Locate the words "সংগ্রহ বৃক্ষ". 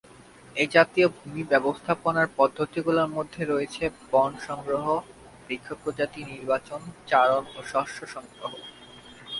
4.47-5.67